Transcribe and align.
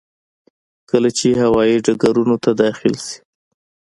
کله 0.89 1.09
چې 1.17 1.27
هوايي 1.43 1.77
ډګرونو 1.85 2.35
ته 2.43 2.51
داخل 2.63 2.93
شي. 3.05 3.17